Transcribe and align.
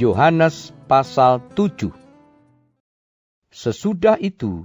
Yohanes 0.00 0.72
pasal 0.88 1.44
7 1.52 1.92
Sesudah 3.52 4.16
itu, 4.16 4.64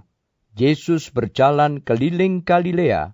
Yesus 0.56 1.12
berjalan 1.12 1.84
keliling 1.84 2.40
Galilea, 2.40 3.12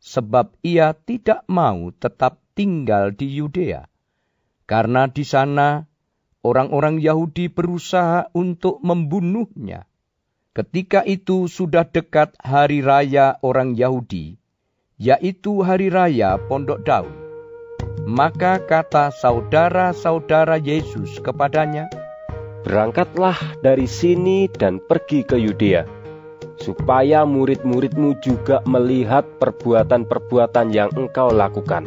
sebab 0.00 0.56
ia 0.64 0.96
tidak 0.96 1.44
mau 1.52 1.92
tetap 1.92 2.40
tinggal 2.56 3.12
di 3.12 3.36
Yudea, 3.36 3.84
karena 4.64 5.12
di 5.12 5.28
sana 5.28 5.84
orang-orang 6.40 6.96
Yahudi 7.04 7.52
berusaha 7.52 8.32
untuk 8.32 8.80
membunuhnya. 8.80 9.84
Ketika 10.56 11.04
itu 11.04 11.52
sudah 11.52 11.84
dekat 11.84 12.32
hari 12.40 12.80
raya 12.80 13.36
orang 13.44 13.76
Yahudi, 13.76 14.40
yaitu 14.96 15.60
hari 15.60 15.92
raya 15.92 16.40
Pondok 16.48 16.80
Daun. 16.80 17.21
Maka 18.02 18.58
kata 18.58 19.14
saudara-saudara 19.14 20.58
Yesus 20.58 21.22
kepadanya, 21.22 21.86
Berangkatlah 22.66 23.38
dari 23.62 23.86
sini 23.86 24.50
dan 24.50 24.82
pergi 24.82 25.22
ke 25.22 25.38
Yudea, 25.38 25.86
supaya 26.58 27.22
murid-muridmu 27.22 28.18
juga 28.18 28.58
melihat 28.66 29.22
perbuatan-perbuatan 29.38 30.74
yang 30.74 30.90
engkau 30.98 31.30
lakukan. 31.30 31.86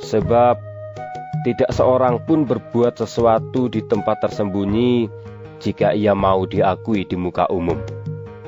Sebab 0.00 0.56
tidak 1.44 1.72
seorang 1.76 2.24
pun 2.24 2.48
berbuat 2.48 2.96
sesuatu 3.00 3.68
di 3.68 3.84
tempat 3.84 4.24
tersembunyi 4.24 5.12
jika 5.60 5.92
ia 5.92 6.16
mau 6.16 6.48
diakui 6.48 7.04
di 7.04 7.20
muka 7.20 7.48
umum. 7.52 7.80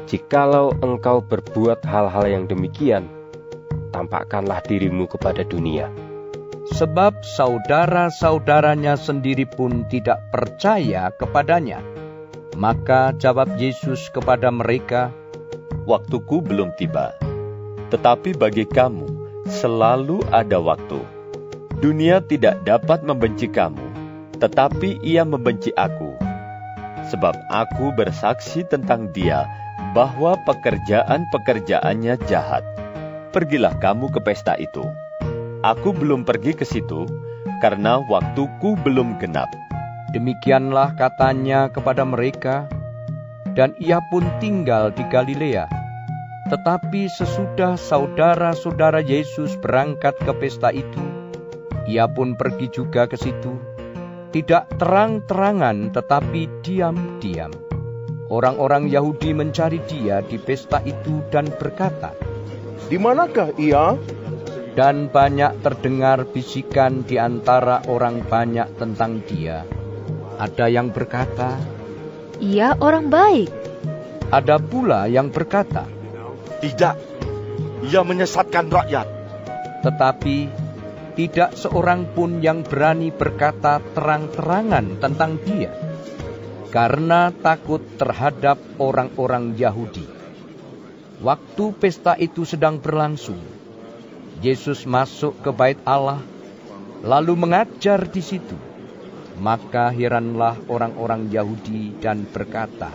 Jikalau 0.08 0.72
engkau 0.80 1.20
berbuat 1.20 1.84
hal-hal 1.84 2.24
yang 2.24 2.44
demikian, 2.48 3.04
tampakkanlah 3.92 4.64
dirimu 4.64 5.04
kepada 5.08 5.44
dunia 5.44 5.88
sebab 6.74 7.22
saudara-saudaranya 7.22 8.98
sendiri 8.98 9.46
pun 9.46 9.86
tidak 9.86 10.18
percaya 10.34 11.14
kepadanya. 11.14 11.84
Maka 12.56 13.12
jawab 13.14 13.60
Yesus 13.60 14.08
kepada 14.08 14.48
mereka, 14.48 15.12
Waktuku 15.86 16.42
belum 16.42 16.74
tiba, 16.74 17.14
tetapi 17.94 18.34
bagi 18.34 18.66
kamu 18.66 19.06
selalu 19.46 20.18
ada 20.34 20.58
waktu. 20.58 20.98
Dunia 21.78 22.18
tidak 22.26 22.66
dapat 22.66 23.06
membenci 23.06 23.46
kamu, 23.46 23.86
tetapi 24.42 24.98
ia 25.06 25.22
membenci 25.22 25.70
aku. 25.78 26.10
Sebab 27.06 27.38
aku 27.54 27.94
bersaksi 27.94 28.66
tentang 28.66 29.14
dia 29.14 29.46
bahwa 29.94 30.34
pekerjaan-pekerjaannya 30.42 32.18
jahat. 32.26 32.66
Pergilah 33.30 33.78
kamu 33.78 34.10
ke 34.10 34.18
pesta 34.26 34.58
itu. 34.58 34.82
Aku 35.66 35.90
belum 35.90 36.22
pergi 36.22 36.54
ke 36.54 36.62
situ 36.62 37.10
karena 37.58 37.98
waktuku 37.98 38.78
belum 38.86 39.18
genap. 39.18 39.50
Demikianlah 40.14 40.94
katanya 40.94 41.66
kepada 41.66 42.06
mereka, 42.06 42.70
dan 43.58 43.74
ia 43.82 43.98
pun 44.06 44.22
tinggal 44.38 44.94
di 44.94 45.02
Galilea. 45.10 45.66
Tetapi 46.46 47.10
sesudah 47.10 47.74
saudara-saudara 47.74 49.02
Yesus 49.02 49.58
berangkat 49.58 50.14
ke 50.22 50.30
pesta 50.38 50.70
itu, 50.70 51.02
ia 51.90 52.06
pun 52.06 52.38
pergi 52.38 52.70
juga 52.70 53.10
ke 53.10 53.18
situ. 53.18 53.58
Tidak 54.30 54.78
terang-terangan 54.78 55.90
tetapi 55.90 56.62
diam-diam. 56.62 57.50
Orang-orang 58.30 58.86
Yahudi 58.86 59.34
mencari 59.34 59.82
dia 59.90 60.22
di 60.22 60.38
pesta 60.38 60.78
itu 60.86 61.26
dan 61.34 61.50
berkata, 61.58 62.14
Di 62.86 63.02
manakah 63.02 63.50
ia? 63.58 63.98
Dan 64.76 65.08
banyak 65.08 65.64
terdengar 65.64 66.28
bisikan 66.28 67.00
di 67.00 67.16
antara 67.16 67.80
orang 67.88 68.20
banyak 68.20 68.76
tentang 68.76 69.24
dia. 69.24 69.64
Ada 70.36 70.68
yang 70.68 70.92
berkata, 70.92 71.56
Ia 72.44 72.76
orang 72.76 73.08
baik. 73.08 73.48
ada 74.28 74.60
pula 74.60 75.08
yang 75.08 75.32
berkata, 75.32 75.88
Tidak. 76.60 76.96
Ia 77.88 78.00
menyesatkan 78.04 78.68
rakyat. 78.68 79.08
tetapi 79.86 80.50
tidak 81.16 81.54
seorang 81.56 82.10
pun 82.12 82.44
yang 82.44 82.66
berani 82.66 83.14
berkata 83.14 83.80
terang-terangan 83.94 85.00
tentang 85.00 85.40
dia, 85.46 85.72
karena 86.68 87.32
takut 87.32 87.80
terhadap 87.96 88.60
orang-orang 88.76 89.56
Yahudi. 89.56 90.04
Waktu 91.24 91.64
pesta 91.80 92.18
itu 92.20 92.44
sedang 92.44 92.82
berlangsung, 92.82 93.40
Yesus 94.44 94.84
masuk 94.84 95.32
ke 95.40 95.48
bait 95.48 95.80
Allah, 95.88 96.20
lalu 97.00 97.32
mengajar 97.40 98.04
di 98.04 98.20
situ. 98.20 98.56
Maka 99.40 99.92
heranlah 99.92 100.56
orang-orang 100.68 101.28
Yahudi 101.32 101.96
dan 102.00 102.24
berkata, 102.28 102.92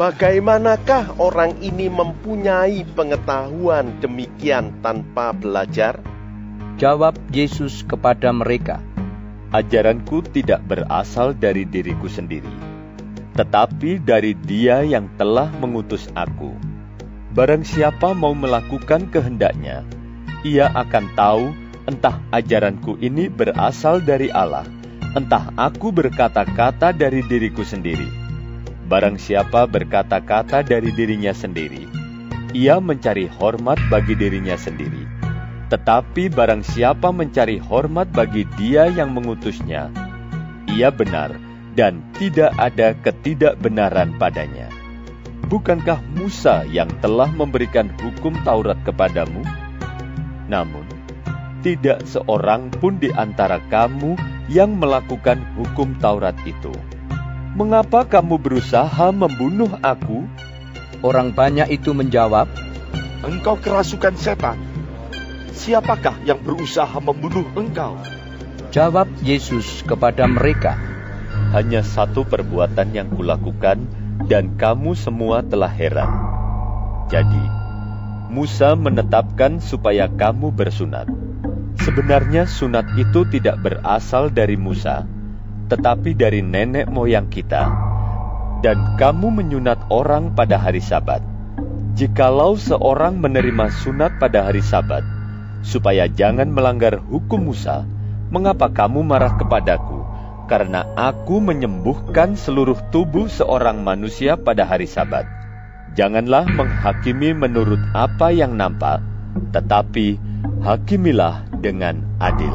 Bagaimanakah 0.00 1.20
orang 1.20 1.60
ini 1.60 1.92
mempunyai 1.92 2.88
pengetahuan 2.96 4.00
demikian 4.00 4.80
tanpa 4.80 5.36
belajar? 5.36 6.00
Jawab 6.80 7.16
Yesus 7.28 7.84
kepada 7.84 8.32
mereka, 8.32 8.80
Ajaranku 9.52 10.24
tidak 10.32 10.64
berasal 10.64 11.36
dari 11.36 11.68
diriku 11.68 12.08
sendiri, 12.08 12.54
tetapi 13.36 14.00
dari 14.00 14.32
Dia 14.32 14.80
yang 14.80 15.10
telah 15.20 15.52
mengutus 15.60 16.08
aku. 16.16 16.56
Barang 17.36 17.66
siapa 17.66 18.16
mau 18.16 18.32
melakukan 18.32 19.12
kehendaknya, 19.12 19.84
ia 20.46 20.72
akan 20.72 21.04
tahu 21.12 21.44
entah 21.84 22.16
ajaranku 22.32 22.96
ini 23.00 23.28
berasal 23.28 24.00
dari 24.00 24.32
Allah, 24.32 24.64
entah 25.12 25.52
aku 25.58 25.92
berkata-kata 25.92 26.96
dari 26.96 27.20
diriku 27.26 27.66
sendiri. 27.66 28.08
Barang 28.88 29.20
siapa 29.20 29.70
berkata-kata 29.70 30.66
dari 30.66 30.90
dirinya 30.90 31.30
sendiri, 31.30 31.86
ia 32.56 32.82
mencari 32.82 33.30
hormat 33.30 33.78
bagi 33.86 34.18
dirinya 34.18 34.58
sendiri. 34.58 35.06
Tetapi 35.70 36.34
barang 36.34 36.66
siapa 36.66 37.14
mencari 37.14 37.62
hormat 37.62 38.10
bagi 38.10 38.42
dia 38.58 38.90
yang 38.90 39.14
mengutusnya, 39.14 39.86
ia 40.66 40.90
benar 40.90 41.38
dan 41.78 42.02
tidak 42.18 42.50
ada 42.58 42.98
ketidakbenaran 42.98 44.18
padanya. 44.18 44.66
Bukankah 45.46 46.02
Musa 46.14 46.66
yang 46.66 46.90
telah 46.98 47.30
memberikan 47.30 47.90
hukum 48.02 48.34
Taurat 48.42 48.78
kepadamu? 48.82 49.42
Namun, 50.50 50.82
tidak 51.62 52.02
seorang 52.10 52.74
pun 52.74 52.98
di 52.98 53.14
antara 53.14 53.62
kamu 53.70 54.18
yang 54.50 54.74
melakukan 54.74 55.38
hukum 55.54 55.94
Taurat 56.02 56.34
itu. 56.42 56.74
Mengapa 57.54 58.02
kamu 58.02 58.42
berusaha 58.42 59.14
membunuh 59.14 59.70
aku? 59.78 60.26
Orang 61.06 61.30
banyak 61.32 61.70
itu 61.70 61.94
menjawab, 61.94 62.50
Engkau 63.20 63.54
kerasukan 63.60 64.16
setan. 64.18 64.58
Siapakah 65.54 66.18
yang 66.24 66.40
berusaha 66.40 66.96
membunuh 67.04 67.44
engkau? 67.52 68.00
Jawab 68.72 69.12
Yesus 69.20 69.84
kepada 69.84 70.24
mereka, 70.24 70.78
Hanya 71.52 71.82
satu 71.82 72.22
perbuatan 72.24 72.94
yang 72.96 73.10
kulakukan, 73.12 73.82
dan 74.24 74.56
kamu 74.56 74.94
semua 74.94 75.42
telah 75.42 75.68
heran. 75.68 76.08
Jadi, 77.10 77.59
Musa 78.30 78.78
menetapkan 78.78 79.58
supaya 79.58 80.06
kamu 80.06 80.54
bersunat. 80.54 81.10
Sebenarnya 81.82 82.46
sunat 82.46 82.86
itu 82.94 83.26
tidak 83.26 83.58
berasal 83.58 84.30
dari 84.30 84.54
Musa, 84.54 85.02
tetapi 85.66 86.14
dari 86.14 86.38
nenek 86.38 86.86
moyang 86.86 87.26
kita. 87.26 87.66
Dan 88.62 88.94
kamu 88.94 89.34
menyunat 89.34 89.90
orang 89.90 90.38
pada 90.38 90.62
hari 90.62 90.78
Sabat. 90.78 91.26
Jikalau 91.98 92.54
seorang 92.54 93.18
menerima 93.18 93.66
sunat 93.82 94.22
pada 94.22 94.46
hari 94.46 94.62
Sabat, 94.62 95.02
supaya 95.66 96.06
jangan 96.06 96.54
melanggar 96.54 97.02
hukum 97.02 97.50
Musa, 97.50 97.82
mengapa 98.30 98.70
kamu 98.70 99.02
marah 99.02 99.34
kepadaku? 99.34 100.06
Karena 100.46 100.86
aku 100.94 101.42
menyembuhkan 101.42 102.38
seluruh 102.38 102.78
tubuh 102.94 103.26
seorang 103.26 103.82
manusia 103.82 104.38
pada 104.38 104.62
hari 104.62 104.86
Sabat. 104.86 105.39
Janganlah 105.98 106.46
menghakimi 106.46 107.34
menurut 107.34 107.82
apa 107.90 108.30
yang 108.30 108.54
nampak, 108.54 109.02
tetapi 109.50 110.22
hakimilah 110.62 111.50
dengan 111.58 112.06
adil. 112.22 112.54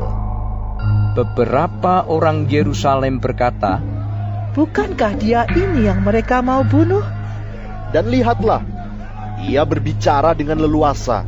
Beberapa 1.20 2.08
orang 2.08 2.48
Yerusalem 2.48 3.20
berkata, 3.20 3.84
Bukankah 4.56 5.20
dia 5.20 5.44
ini 5.52 5.84
yang 5.84 6.00
mereka 6.00 6.40
mau 6.40 6.64
bunuh? 6.64 7.04
Dan 7.92 8.08
lihatlah, 8.08 8.64
ia 9.44 9.68
berbicara 9.68 10.32
dengan 10.32 10.64
leluasa, 10.64 11.28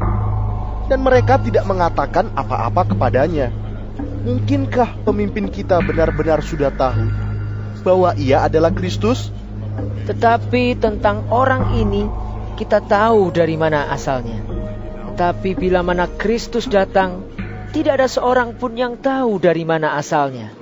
dan 0.88 1.04
mereka 1.04 1.36
tidak 1.44 1.68
mengatakan 1.68 2.32
apa-apa 2.32 2.96
kepadanya. 2.96 3.52
Mungkinkah 4.24 5.04
pemimpin 5.04 5.52
kita 5.52 5.84
benar-benar 5.84 6.40
sudah 6.40 6.72
tahu 6.72 7.08
bahwa 7.84 8.16
ia 8.16 8.48
adalah 8.48 8.72
Kristus? 8.72 9.32
Tetapi 10.08 10.78
tentang 10.80 11.28
orang 11.30 11.76
ini 11.78 12.08
kita 12.58 12.82
tahu 12.82 13.30
dari 13.30 13.60
mana 13.60 13.92
asalnya. 13.94 14.42
Tetapi 15.14 15.58
bila 15.58 15.82
mana 15.82 16.06
Kristus 16.06 16.66
datang, 16.70 17.26
tidak 17.74 18.02
ada 18.02 18.08
seorang 18.10 18.56
pun 18.58 18.74
yang 18.74 18.98
tahu 18.98 19.38
dari 19.38 19.68
mana 19.68 19.98
asalnya. 20.00 20.54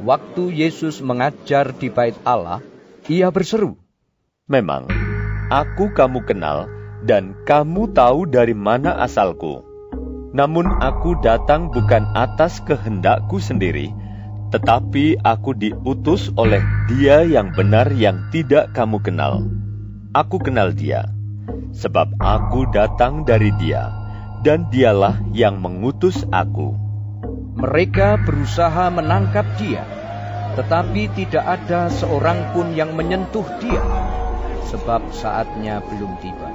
Waktu 0.00 0.50
Yesus 0.56 1.04
mengajar 1.04 1.76
di 1.76 1.92
bait 1.92 2.16
Allah, 2.24 2.64
ia 3.06 3.28
berseru, 3.28 3.76
Memang, 4.50 4.90
aku 5.52 5.94
kamu 5.94 6.26
kenal 6.26 6.66
dan 7.06 7.38
kamu 7.46 7.94
tahu 7.94 8.26
dari 8.26 8.56
mana 8.56 8.98
asalku. 8.98 9.62
Namun 10.34 10.66
aku 10.82 11.18
datang 11.22 11.70
bukan 11.70 12.06
atas 12.18 12.58
kehendakku 12.62 13.38
sendiri, 13.38 13.94
tetapi 14.50 15.22
aku 15.22 15.54
diutus 15.54 16.34
oleh 16.34 16.58
dia 16.90 17.22
yang 17.22 17.54
benar 17.54 17.86
yang 17.94 18.26
tidak 18.34 18.74
kamu 18.74 18.98
kenal. 18.98 19.46
Aku 20.10 20.42
kenal 20.42 20.74
dia, 20.74 21.06
sebab 21.70 22.18
aku 22.18 22.66
datang 22.74 23.22
dari 23.22 23.54
dia, 23.62 23.94
dan 24.42 24.66
dialah 24.74 25.22
yang 25.30 25.62
mengutus 25.62 26.26
aku. 26.34 26.74
Mereka 27.62 28.26
berusaha 28.26 28.90
menangkap 28.90 29.46
dia, 29.54 29.86
tetapi 30.58 31.14
tidak 31.14 31.46
ada 31.46 31.86
seorang 31.86 32.50
pun 32.50 32.74
yang 32.74 32.90
menyentuh 32.98 33.46
dia, 33.62 33.82
sebab 34.66 35.14
saatnya 35.14 35.78
belum 35.78 36.18
tiba. 36.18 36.48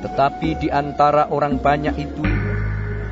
Tetapi 0.00 0.64
di 0.64 0.68
antara 0.72 1.28
orang 1.28 1.60
banyak 1.60 1.92
itu, 2.00 2.24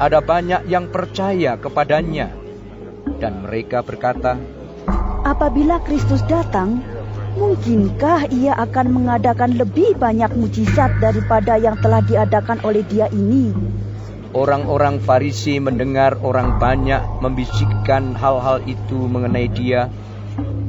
ada 0.00 0.24
banyak 0.24 0.64
yang 0.72 0.88
percaya 0.88 1.60
kepadanya. 1.60 2.45
Dan 3.16 3.44
mereka 3.44 3.80
berkata, 3.80 4.36
Apabila 5.26 5.82
Kristus 5.82 6.22
datang, 6.30 6.84
mungkinkah 7.36 8.30
ia 8.30 8.54
akan 8.56 8.86
mengadakan 8.94 9.58
lebih 9.58 9.98
banyak 9.98 10.30
mujizat 10.38 11.02
daripada 11.02 11.58
yang 11.58 11.76
telah 11.82 12.00
diadakan 12.00 12.62
oleh 12.62 12.86
dia 12.86 13.10
ini? 13.10 13.52
Orang-orang 14.36 15.00
Farisi 15.00 15.56
mendengar 15.58 16.20
orang 16.20 16.60
banyak 16.60 17.00
membisikkan 17.24 18.12
hal-hal 18.14 18.60
itu 18.68 19.08
mengenai 19.08 19.48
dia, 19.48 19.88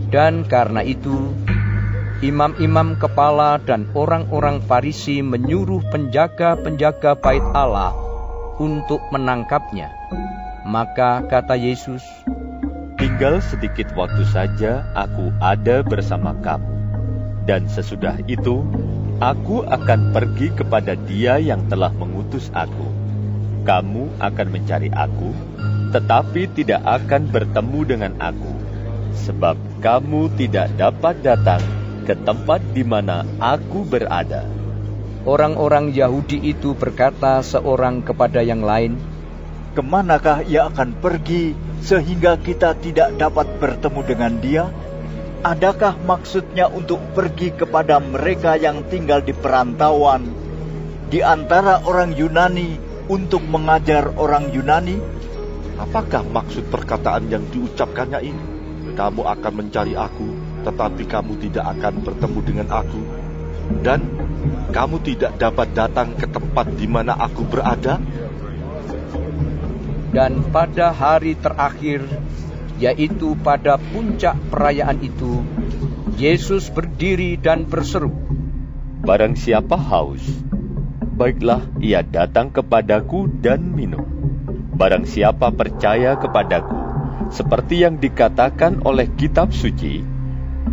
dan 0.07 0.47
karena 0.47 0.81
itu 0.87 1.35
imam-imam 2.23 2.95
kepala 2.97 3.59
dan 3.61 3.91
orang-orang 3.93 4.63
Farisi 4.63 5.19
menyuruh 5.21 5.83
penjaga-penjaga 5.91 7.19
bait 7.19 7.43
Allah 7.53 7.91
untuk 8.57 9.03
menangkapnya. 9.13 9.93
Maka 10.65 11.23
kata 11.29 11.55
Yesus, 11.55 12.03
Tinggal 12.97 13.45
sedikit 13.45 13.93
waktu 13.93 14.25
saja 14.25 14.81
aku 14.97 15.29
ada 15.37 15.85
bersama 15.85 16.33
kamu. 16.41 16.65
Dan 17.45 17.69
sesudah 17.69 18.17
itu, 18.25 18.65
aku 19.21 19.61
akan 19.69 20.17
pergi 20.17 20.49
kepada 20.57 20.97
dia 21.05 21.37
yang 21.37 21.61
telah 21.69 21.93
mengutus 21.93 22.49
aku. 22.57 22.89
Kamu 23.69 24.17
akan 24.17 24.47
mencari 24.49 24.89
aku, 24.89 25.29
tetapi 25.93 26.49
tidak 26.57 26.81
akan 26.89 27.29
bertemu 27.29 27.79
dengan 27.85 28.13
aku. 28.17 28.49
Sebab 29.29 29.61
kamu 29.77 30.33
tidak 30.33 30.73
dapat 30.81 31.21
datang 31.21 31.61
ke 32.01 32.17
tempat 32.17 32.65
di 32.73 32.81
mana 32.81 33.21
aku 33.37 33.85
berada. 33.85 34.41
Orang-orang 35.21 35.93
Yahudi 35.93 36.49
itu 36.49 36.73
berkata 36.73 37.45
seorang 37.45 38.01
kepada 38.01 38.41
yang 38.41 38.65
lain, 38.65 38.97
Ke 39.77 39.85
manakah 39.85 40.41
ia 40.41 40.65
akan 40.73 40.97
pergi 40.97 41.66
sehingga 41.81 42.37
kita 42.41 42.77
tidak 42.77 43.15
dapat 43.17 43.47
bertemu 43.61 44.01
dengan 44.05 44.33
dia? 44.41 44.65
Adakah 45.45 46.01
maksudnya 46.01 46.65
untuk 46.67 46.99
pergi 47.13 47.53
kepada 47.53 48.01
mereka 48.01 48.57
yang 48.57 48.83
tinggal 48.89 49.21
di 49.21 49.31
perantauan 49.37 50.25
di 51.07 51.23
antara 51.23 51.85
orang 51.85 52.17
Yunani 52.17 52.75
untuk 53.07 53.45
mengajar 53.45 54.17
orang 54.17 54.49
Yunani? 54.51 54.97
Apakah 55.77 56.25
maksud 56.25 56.73
perkataan 56.73 57.29
yang 57.29 57.45
diucapkannya 57.53 58.19
ini? 58.25 58.43
Kamu 58.97 59.29
akan 59.29 59.53
mencari 59.53 59.93
aku, 59.93 60.25
tetapi 60.65 61.05
kamu 61.05 61.37
tidak 61.37 61.65
akan 61.77 61.93
bertemu 62.01 62.39
dengan 62.41 62.67
aku. 62.73 63.01
Dan 63.85 63.99
kamu 64.73 64.97
tidak 65.05 65.37
dapat 65.37 65.69
datang 65.77 66.17
ke 66.17 66.25
tempat 66.25 66.65
di 66.73 66.89
mana 66.89 67.13
aku 67.13 67.45
berada? 67.45 68.01
Dan 70.11 70.39
pada 70.55 70.95
hari 70.95 71.35
terakhir, 71.35 72.03
yaitu 72.79 73.35
pada 73.43 73.75
puncak 73.75 74.37
perayaan 74.47 75.03
itu, 75.03 75.43
Yesus 76.17 76.71
berdiri 76.71 77.37
dan 77.37 77.67
berseru, 77.67 78.13
Barang 79.07 79.37
siapa 79.37 79.77
haus, 79.77 80.23
baiklah 81.15 81.63
ia 81.79 82.03
datang 82.03 82.51
kepadaku 82.51 83.31
dan 83.39 83.71
minum. 83.71 84.03
Barang 84.77 85.05
siapa 85.07 85.49
percaya 85.53 86.17
kepadaku, 86.17 86.77
seperti 87.33 87.81
yang 87.85 87.97
dikatakan 88.01 88.83
oleh 88.85 89.09
kitab 89.15 89.55
suci, 89.55 90.01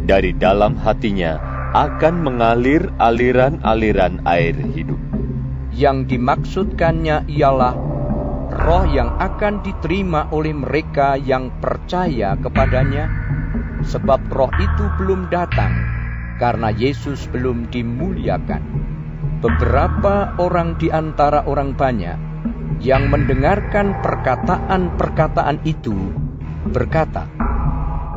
dari 0.05 0.37
dalam 0.37 0.77
hatinya 0.77 1.41
akan 1.75 2.15
mengalir 2.23 2.93
aliran-aliran 3.01 4.23
air 4.29 4.55
hidup. 4.55 5.01
Yang 5.75 6.15
dimaksudkannya 6.15 7.27
ialah 7.27 7.94
roh 8.55 8.87
yang 8.87 9.19
akan 9.19 9.67
diterima 9.67 10.31
oleh 10.31 10.55
mereka 10.55 11.19
yang 11.19 11.51
percaya 11.59 12.39
kepadanya, 12.39 13.11
sebab 13.83 14.31
roh 14.31 14.53
itu 14.63 14.85
belum 15.03 15.27
datang 15.29 15.75
karena 16.39 16.71
Yesus 16.71 17.27
belum 17.31 17.71
dimuliakan. 17.71 18.63
Beberapa 19.43 20.39
orang 20.41 20.81
di 20.81 20.89
antara 20.89 21.45
orang 21.45 21.77
banyak 21.77 22.17
yang 22.81 23.13
mendengarkan 23.13 24.01
perkataan-perkataan 24.01 25.61
itu 25.69 26.15
berkata, 26.71 27.29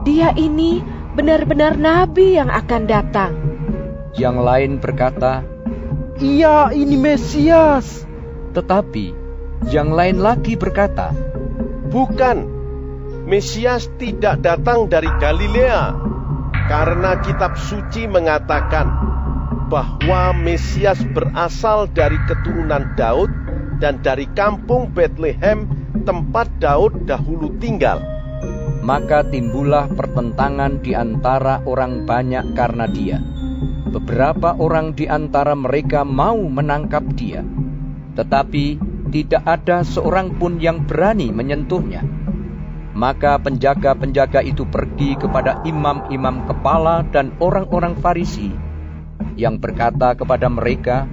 Dia 0.07 0.31
ini 0.39 0.79
benar-benar 1.17 1.75
nabi 1.75 2.39
yang 2.39 2.47
akan 2.47 2.83
datang. 2.87 3.33
Yang 4.15 4.37
lain 4.39 4.71
berkata, 4.79 5.43
Ia 6.23 6.71
ini 6.71 6.95
Mesias. 6.95 8.07
Tetapi 8.55 9.26
yang 9.65 9.89
lain 9.89 10.21
lagi 10.21 10.53
berkata, 10.53 11.11
Bukan, 11.89 12.57
Mesias 13.27 13.89
tidak 13.99 14.39
datang 14.45 14.87
dari 14.87 15.09
Galilea, 15.19 15.97
karena 16.67 17.19
kitab 17.23 17.57
suci 17.59 18.07
mengatakan 18.07 18.87
bahwa 19.67 20.31
Mesias 20.31 21.03
berasal 21.11 21.91
dari 21.91 22.15
keturunan 22.27 22.95
Daud 22.95 23.31
dan 23.83 23.99
dari 23.99 24.27
kampung 24.31 24.95
Bethlehem, 24.95 25.67
tempat 26.07 26.47
Daud 26.59 27.03
dahulu 27.03 27.51
tinggal. 27.59 27.99
Maka 28.79 29.27
timbullah 29.27 29.91
pertentangan 29.91 30.79
di 30.79 30.95
antara 30.95 31.59
orang 31.67 32.07
banyak 32.07 32.55
karena 32.55 32.87
dia. 32.87 33.19
Beberapa 33.91 34.55
orang 34.55 34.95
di 34.95 35.11
antara 35.11 35.51
mereka 35.51 36.07
mau 36.07 36.39
menangkap 36.47 37.03
dia, 37.15 37.43
tetapi 38.15 38.86
tidak 39.09 39.43
ada 39.47 39.83
seorang 39.87 40.35
pun 40.35 40.59
yang 40.59 40.83
berani 40.83 41.31
menyentuhnya. 41.31 42.03
Maka 42.97 43.37
penjaga-penjaga 43.37 44.41
itu 44.41 44.65
pergi 44.65 45.13
kepada 45.21 45.61
imam-imam 45.61 46.49
kepala 46.49 47.05
dan 47.13 47.29
orang-orang 47.37 47.93
Farisi 47.93 48.49
yang 49.37 49.61
berkata 49.61 50.17
kepada 50.17 50.49
mereka, 50.49 51.05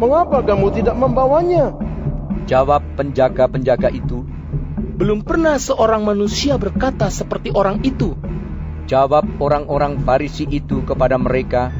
"Mengapa 0.00 0.40
kamu 0.40 0.72
tidak 0.72 0.96
membawanya?" 0.96 1.76
Jawab 2.48 2.96
penjaga-penjaga 2.96 3.92
itu, 3.92 4.24
"Belum 4.96 5.20
pernah 5.20 5.60
seorang 5.60 6.02
manusia 6.02 6.56
berkata 6.56 7.12
seperti 7.12 7.52
orang 7.52 7.84
itu." 7.84 8.16
Jawab 8.88 9.28
orang-orang 9.38 10.00
Farisi 10.02 10.48
itu 10.48 10.80
kepada 10.82 11.20
mereka, 11.20 11.70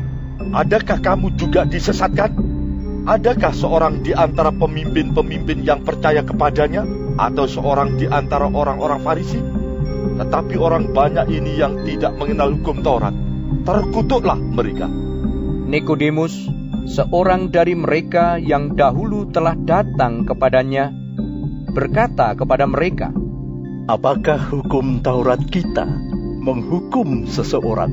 "Adakah 0.53 1.01
kamu 1.01 1.41
juga 1.41 1.65
disesatkan?" 1.65 2.62
Adakah 3.03 3.51
seorang 3.51 4.07
di 4.07 4.15
antara 4.15 4.55
pemimpin-pemimpin 4.55 5.67
yang 5.67 5.83
percaya 5.83 6.23
kepadanya, 6.23 6.87
atau 7.19 7.51
seorang 7.51 7.99
di 7.99 8.07
antara 8.07 8.47
orang-orang 8.47 9.03
Farisi? 9.03 9.43
Tetapi 10.23 10.55
orang 10.55 10.95
banyak 10.95 11.27
ini 11.27 11.59
yang 11.59 11.83
tidak 11.83 12.15
mengenal 12.15 12.55
hukum 12.55 12.79
Taurat, 12.79 13.11
terkutuklah 13.67 14.39
mereka. 14.39 14.87
Nikodemus, 15.67 16.47
seorang 16.87 17.51
dari 17.51 17.75
mereka 17.75 18.39
yang 18.39 18.79
dahulu 18.79 19.27
telah 19.35 19.59
datang 19.59 20.23
kepadanya, 20.23 20.95
berkata 21.75 22.39
kepada 22.39 22.71
mereka, 22.71 23.11
apakah 23.91 24.39
hukum 24.39 25.03
Taurat 25.03 25.43
kita 25.51 25.91
menghukum 26.39 27.27
seseorang 27.27 27.91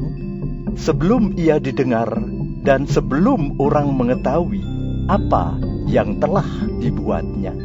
sebelum 0.77 1.33
ia 1.33 1.57
didengar 1.57 2.13
dan 2.61 2.85
sebelum 2.85 3.57
orang 3.57 3.97
mengetahui 3.97 4.78
apa 5.09 5.57
yang 5.89 6.21
telah 6.21 6.45
dibuatnya? 6.77 7.57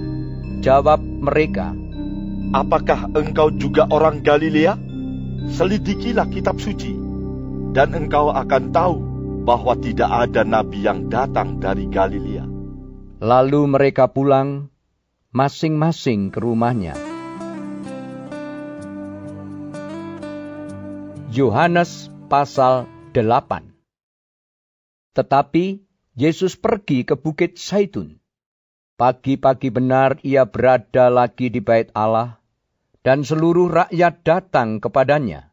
Jawab 0.65 1.05
mereka, 1.05 1.77
Apakah 2.55 3.11
engkau 3.19 3.51
juga 3.51 3.83
orang 3.91 4.23
Galilea? 4.23 4.79
Selidikilah 5.51 6.31
kitab 6.31 6.63
suci, 6.63 6.95
dan 7.75 7.91
engkau 7.99 8.31
akan 8.31 8.71
tahu 8.71 8.97
bahwa 9.43 9.75
tidak 9.75 10.07
ada 10.07 10.47
nabi 10.47 10.87
yang 10.87 11.11
datang 11.11 11.59
dari 11.59 11.91
Galilea. 11.91 12.47
Lalu 13.19 13.61
mereka 13.75 14.07
pulang 14.07 14.71
masing-masing 15.35 16.31
ke 16.31 16.39
rumahnya. 16.39 16.95
Yohanes 21.35 22.07
pasal 22.31 22.87
8 23.11 23.67
Tetapi 25.19 25.83
Yesus 26.15 26.55
pergi 26.55 27.03
ke 27.03 27.19
Bukit 27.19 27.59
Saitun. 27.59 28.23
Pagi-pagi 28.95 29.75
benar 29.75 30.23
ia 30.23 30.47
berada 30.47 31.11
lagi 31.11 31.51
di 31.51 31.59
bait 31.59 31.91
Allah, 31.91 32.39
dan 33.03 33.27
seluruh 33.27 33.67
rakyat 33.67 34.23
datang 34.23 34.79
kepadanya. 34.79 35.51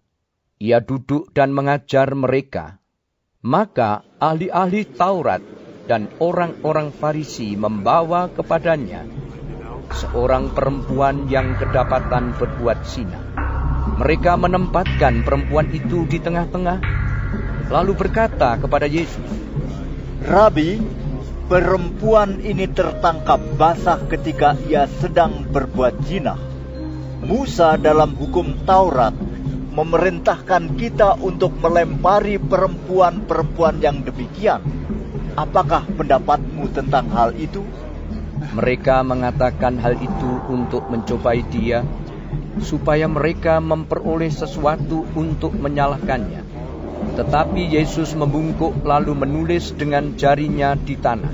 Ia 0.61 0.77
duduk 0.77 1.33
dan 1.33 1.49
mengajar 1.49 2.13
mereka. 2.13 2.77
Maka 3.41 4.05
ahli-ahli 4.21 4.85
Taurat 4.93 5.41
dan 5.89 6.13
orang-orang 6.21 6.93
Farisi 6.93 7.57
membawa 7.57 8.29
kepadanya 8.29 9.01
seorang 9.97 10.53
perempuan 10.53 11.25
yang 11.25 11.57
kedapatan 11.57 12.37
berbuat 12.37 12.85
zina. 12.85 13.17
Mereka 13.97 14.37
menempatkan 14.37 15.25
perempuan 15.25 15.73
itu 15.73 16.05
di 16.05 16.21
tengah-tengah, 16.21 16.77
lalu 17.73 17.97
berkata 17.97 18.61
kepada 18.61 18.85
Yesus, 18.85 19.41
Rabi, 20.21 20.77
perempuan 21.49 22.45
ini 22.45 22.69
tertangkap 22.69 23.41
basah 23.57 23.97
ketika 24.05 24.53
ia 24.69 24.85
sedang 24.85 25.49
berbuat 25.49 26.05
zina. 26.05 26.37
Musa 27.25 27.73
dalam 27.81 28.13
hukum 28.13 28.61
Taurat 28.61 29.17
memerintahkan 29.73 30.77
kita 30.77 31.17
untuk 31.17 31.57
melempari 31.57 32.37
perempuan-perempuan 32.37 33.81
yang 33.81 34.05
demikian. 34.05 34.61
Apakah 35.33 35.89
pendapatmu 35.89 36.69
tentang 36.69 37.09
hal 37.09 37.33
itu? 37.33 37.65
Mereka 38.53 39.01
mengatakan 39.01 39.81
hal 39.81 39.97
itu 39.97 40.31
untuk 40.53 40.85
mencobai 40.85 41.41
dia, 41.49 41.81
supaya 42.61 43.09
mereka 43.09 43.57
memperoleh 43.57 44.29
sesuatu 44.29 45.01
untuk 45.17 45.57
menyalahkannya. 45.57 46.50
Tetapi 47.17 47.67
Yesus 47.67 48.15
membungkuk 48.15 48.81
lalu 48.85 49.17
menulis 49.17 49.73
dengan 49.75 50.15
jarinya 50.15 50.73
di 50.77 50.95
tanah. 50.95 51.33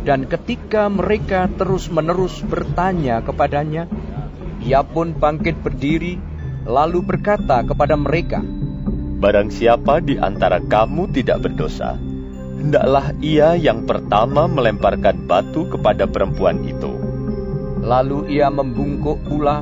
Dan 0.00 0.24
ketika 0.24 0.88
mereka 0.88 1.50
terus-menerus 1.52 2.40
bertanya 2.46 3.20
kepadanya, 3.20 3.84
ia 4.64 4.80
pun 4.80 5.12
bangkit 5.12 5.60
berdiri 5.60 6.16
lalu 6.64 7.04
berkata 7.04 7.64
kepada 7.64 7.96
mereka, 7.96 8.40
Barang 9.20 9.52
siapa 9.52 10.00
di 10.00 10.16
antara 10.16 10.64
kamu 10.64 11.12
tidak 11.12 11.44
berdosa, 11.44 12.00
hendaklah 12.56 13.12
ia 13.20 13.52
yang 13.52 13.84
pertama 13.84 14.48
melemparkan 14.48 15.28
batu 15.28 15.68
kepada 15.68 16.08
perempuan 16.08 16.64
itu. 16.64 16.96
Lalu 17.84 18.32
ia 18.40 18.48
membungkuk 18.48 19.20
pula 19.28 19.60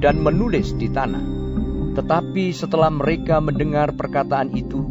dan 0.00 0.24
menulis 0.24 0.72
di 0.76 0.88
tanah. 0.88 1.43
Tetapi 1.94 2.50
setelah 2.50 2.90
mereka 2.90 3.38
mendengar 3.38 3.94
perkataan 3.94 4.50
itu, 4.50 4.82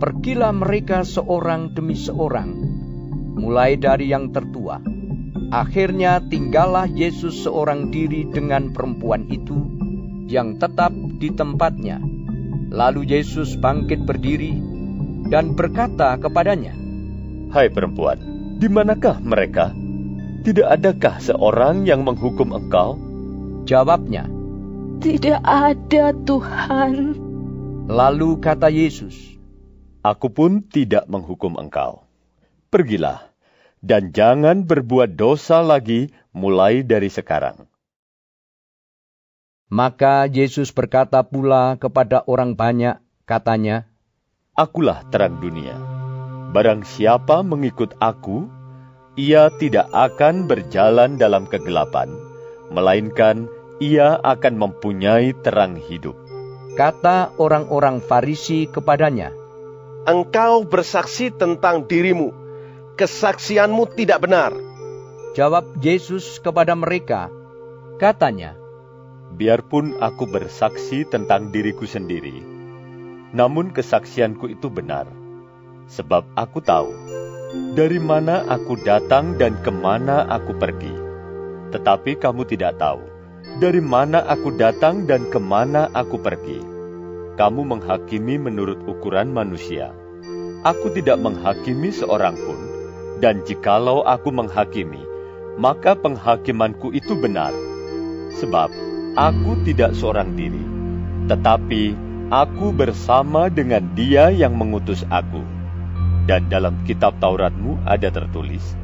pergilah 0.00 0.50
mereka 0.50 1.04
seorang 1.04 1.76
demi 1.76 1.92
seorang, 1.92 2.50
mulai 3.36 3.76
dari 3.76 4.08
yang 4.08 4.32
tertua. 4.32 4.80
Akhirnya 5.52 6.24
tinggallah 6.24 6.88
Yesus 6.88 7.44
seorang 7.44 7.92
diri 7.92 8.24
dengan 8.24 8.72
perempuan 8.72 9.28
itu 9.28 9.60
yang 10.32 10.56
tetap 10.56 10.96
di 11.20 11.28
tempatnya. 11.28 12.00
Lalu 12.72 13.04
Yesus 13.04 13.60
bangkit 13.60 14.08
berdiri 14.08 14.56
dan 15.28 15.52
berkata 15.52 16.16
kepadanya, 16.16 16.72
Hai 17.52 17.68
perempuan, 17.68 18.16
di 18.56 18.64
manakah 18.72 19.20
mereka? 19.20 19.76
Tidak 20.42 20.64
adakah 20.64 21.20
seorang 21.20 21.84
yang 21.84 22.00
menghukum 22.02 22.56
engkau? 22.56 22.96
Jawabnya, 23.68 24.26
Tidak 25.02 25.42
ada 25.42 26.14
Tuhan. 26.14 27.18
Lalu 27.90 28.38
kata 28.38 28.70
Yesus, 28.70 29.34
Aku 29.98 30.30
pun 30.30 30.62
tidak 30.62 31.10
menghukum 31.10 31.58
engkau. 31.58 32.06
Pergilah, 32.70 33.34
dan 33.82 34.14
jangan 34.14 34.62
berbuat 34.62 35.18
dosa 35.18 35.58
lagi 35.58 36.14
mulai 36.30 36.86
dari 36.86 37.10
sekarang. 37.10 37.66
Maka 39.74 40.30
Yesus 40.30 40.70
berkata 40.70 41.26
pula 41.26 41.74
kepada 41.82 42.22
orang 42.30 42.54
banyak, 42.54 43.02
katanya, 43.26 43.90
Akulah 44.54 45.02
terang 45.10 45.42
dunia. 45.42 45.74
Barang 46.54 46.86
siapa 46.86 47.42
mengikut 47.42 47.98
aku, 47.98 48.46
ia 49.18 49.50
tidak 49.58 49.90
akan 49.90 50.46
berjalan 50.46 51.18
dalam 51.18 51.50
kegelapan, 51.50 52.06
melainkan 52.70 53.50
ia 53.78 54.18
akan 54.20 54.54
mempunyai 54.58 55.32
terang 55.40 55.78
hidup. 55.78 56.18
Kata 56.72 57.36
orang-orang 57.36 58.00
Farisi 58.00 58.64
kepadanya, 58.64 59.32
Engkau 60.08 60.64
bersaksi 60.64 61.30
tentang 61.30 61.84
dirimu, 61.86 62.32
kesaksianmu 62.96 63.92
tidak 63.94 64.24
benar. 64.24 64.50
Jawab 65.36 65.78
Yesus 65.80 66.40
kepada 66.40 66.72
mereka, 66.72 67.28
katanya, 68.00 68.56
Biarpun 69.32 69.96
aku 70.00 70.28
bersaksi 70.28 71.08
tentang 71.08 71.52
diriku 71.52 71.88
sendiri, 71.88 72.40
namun 73.32 73.72
kesaksianku 73.72 74.48
itu 74.48 74.68
benar, 74.68 75.08
sebab 75.88 76.24
aku 76.36 76.60
tahu 76.60 76.92
dari 77.76 78.00
mana 78.00 78.48
aku 78.48 78.80
datang 78.80 79.36
dan 79.36 79.60
ke 79.60 79.68
mana 79.68 80.24
aku 80.24 80.56
pergi. 80.56 80.92
Tetapi 81.72 82.20
kamu 82.20 82.48
tidak 82.48 82.80
tahu 82.80 83.11
dari 83.60 83.84
mana 83.84 84.24
aku 84.24 84.54
datang 84.56 85.04
dan 85.04 85.28
ke 85.28 85.36
mana 85.36 85.90
aku 85.92 86.16
pergi. 86.16 86.62
Kamu 87.36 87.64
menghakimi 87.64 88.36
menurut 88.40 88.80
ukuran 88.88 89.32
manusia. 89.32 89.92
Aku 90.62 90.92
tidak 90.94 91.18
menghakimi 91.18 91.90
seorang 91.90 92.38
pun, 92.38 92.60
dan 93.18 93.42
jikalau 93.42 94.06
aku 94.06 94.30
menghakimi, 94.30 95.02
maka 95.58 95.98
penghakimanku 95.98 96.94
itu 96.94 97.18
benar. 97.18 97.50
Sebab 98.38 98.70
aku 99.18 99.58
tidak 99.66 99.92
seorang 99.98 100.38
diri, 100.38 100.62
tetapi 101.26 101.98
aku 102.30 102.70
bersama 102.70 103.50
dengan 103.50 103.90
dia 103.92 104.30
yang 104.30 104.54
mengutus 104.54 105.02
aku. 105.10 105.42
Dan 106.22 106.46
dalam 106.46 106.78
kitab 106.86 107.18
Tauratmu 107.18 107.82
ada 107.82 108.06
tertulis, 108.06 108.78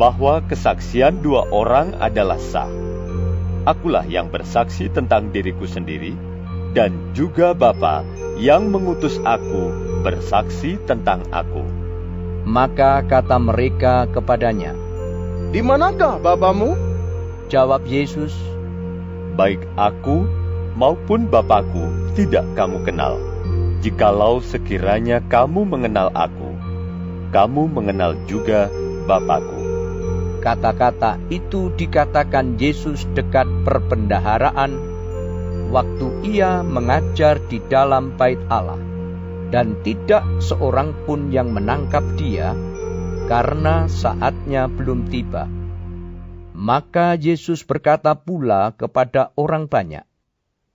bahwa 0.00 0.40
kesaksian 0.48 1.20
dua 1.20 1.44
orang 1.52 1.92
adalah 2.00 2.40
sah. 2.40 2.72
Akulah 3.66 4.06
yang 4.06 4.30
bersaksi 4.30 4.86
tentang 4.86 5.34
diriku 5.34 5.66
sendiri, 5.66 6.14
dan 6.70 6.94
juga 7.18 7.50
Bapa 7.50 8.06
yang 8.38 8.70
mengutus 8.70 9.18
aku 9.26 9.74
bersaksi 10.06 10.78
tentang 10.86 11.26
aku. 11.34 11.66
Maka 12.46 13.02
kata 13.02 13.42
mereka 13.42 14.06
kepadanya, 14.14 14.70
Di 15.50 15.66
manakah 15.66 16.22
Bapamu? 16.22 16.78
Jawab 17.50 17.82
Yesus, 17.90 18.30
Baik 19.34 19.66
aku 19.74 20.30
maupun 20.78 21.26
Bapakku 21.26 22.12
tidak 22.14 22.46
kamu 22.54 22.86
kenal. 22.86 23.18
Jikalau 23.82 24.38
sekiranya 24.44 25.18
kamu 25.26 25.66
mengenal 25.66 26.12
aku, 26.14 26.54
kamu 27.32 27.66
mengenal 27.72 28.14
juga 28.30 28.70
Bapakku. 29.10 29.55
Kata-kata 30.42 31.18
itu 31.32 31.74
dikatakan 31.74 32.60
Yesus 32.60 33.08
dekat 33.16 33.48
perbendaharaan 33.66 34.96
waktu 35.70 36.06
ia 36.22 36.62
mengajar 36.62 37.42
di 37.50 37.58
dalam 37.66 38.14
bait 38.14 38.38
Allah 38.46 38.78
dan 39.50 39.78
tidak 39.82 40.22
seorang 40.42 40.94
pun 41.06 41.30
yang 41.30 41.50
menangkap 41.54 42.02
dia 42.18 42.54
karena 43.26 43.90
saatnya 43.90 44.70
belum 44.70 45.10
tiba. 45.10 45.50
Maka 46.56 47.20
Yesus 47.20 47.66
berkata 47.68 48.16
pula 48.16 48.72
kepada 48.72 49.34
orang 49.36 49.68
banyak, 49.68 50.06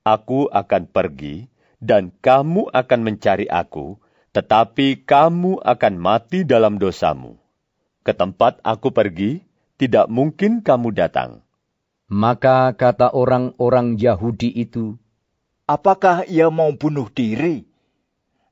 Aku 0.06 0.46
akan 0.52 0.86
pergi 0.90 1.50
dan 1.82 2.14
kamu 2.22 2.70
akan 2.70 3.00
mencari 3.02 3.50
aku, 3.50 3.98
tetapi 4.30 5.02
kamu 5.02 5.58
akan 5.62 5.94
mati 5.98 6.46
dalam 6.46 6.78
dosamu. 6.78 7.42
Ke 8.06 8.14
tempat 8.14 8.62
aku 8.62 8.94
pergi, 8.94 9.42
tidak 9.82 10.06
mungkin 10.14 10.62
kamu 10.62 10.94
datang. 10.94 11.42
Maka 12.06 12.70
kata 12.78 13.18
orang-orang 13.18 13.98
Yahudi 13.98 14.54
itu, 14.54 15.02
Apakah 15.66 16.22
ia 16.30 16.54
mau 16.54 16.70
bunuh 16.78 17.10
diri? 17.10 17.66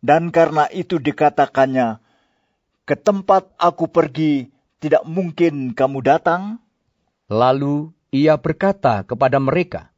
Dan 0.02 0.34
karena 0.34 0.66
itu 0.74 0.98
dikatakannya, 0.98 2.02
Ke 2.82 2.98
tempat 2.98 3.54
aku 3.62 3.86
pergi, 3.94 4.50
tidak 4.82 5.06
mungkin 5.06 5.78
kamu 5.78 6.02
datang? 6.02 6.66
Lalu 7.30 7.94
ia 8.10 8.34
berkata 8.42 9.06
kepada 9.06 9.38
mereka, 9.38 9.94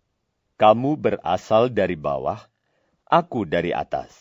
Kamu 0.59 0.99
berasal 0.99 1.71
dari 1.71 1.95
bawah, 1.95 2.43
aku 3.07 3.47
dari 3.47 3.71
atas. 3.71 4.11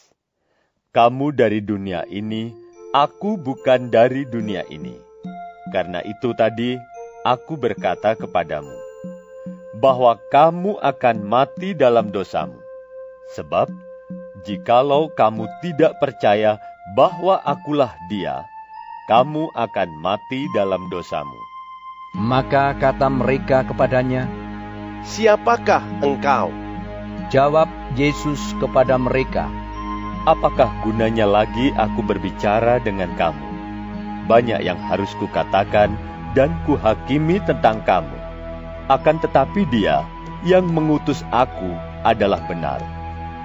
Kamu 0.95 1.35
dari 1.35 1.59
dunia 1.59 2.07
ini, 2.07 2.55
aku 2.95 3.35
bukan 3.35 3.91
dari 3.91 4.23
dunia 4.31 4.63
ini. 4.71 4.95
Karena 5.71 6.03
itu 6.03 6.35
tadi 6.35 6.75
aku 7.25 7.57
berkata 7.57 8.17
kepadamu, 8.17 8.73
bahwa 9.77 10.17
kamu 10.33 10.81
akan 10.81 11.17
mati 11.25 11.77
dalam 11.77 12.09
dosamu. 12.09 12.57
Sebab, 13.37 13.71
jikalau 14.43 15.13
kamu 15.15 15.47
tidak 15.63 15.95
percaya 16.01 16.59
bahwa 16.97 17.39
akulah 17.45 17.93
dia, 18.11 18.43
kamu 19.07 19.53
akan 19.55 19.89
mati 20.01 20.49
dalam 20.57 20.81
dosamu. 20.89 21.37
Maka 22.19 22.75
kata 22.75 23.07
mereka 23.07 23.63
kepadanya, 23.63 24.27
Siapakah 25.01 25.81
engkau? 26.05 26.53
Jawab 27.31 27.71
Yesus 27.95 28.43
kepada 28.59 28.99
mereka, 28.99 29.47
Apakah 30.29 30.69
gunanya 30.85 31.25
lagi 31.25 31.73
aku 31.81 32.05
berbicara 32.05 32.77
dengan 32.85 33.09
kamu? 33.17 33.47
Banyak 34.29 34.61
yang 34.61 34.77
harus 34.77 35.09
kukatakan 35.17 35.97
dan 36.37 36.55
kuhakimi 36.67 37.43
tentang 37.45 37.83
kamu. 37.83 38.19
Akan 38.91 39.19
tetapi 39.23 39.67
dia 39.71 40.03
yang 40.47 40.67
mengutus 40.67 41.23
aku 41.31 41.75
adalah 42.03 42.41
benar. 42.47 42.81